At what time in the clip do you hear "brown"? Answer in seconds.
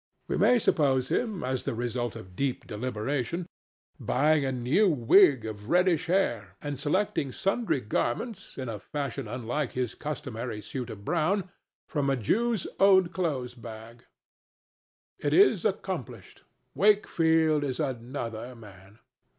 11.05-11.51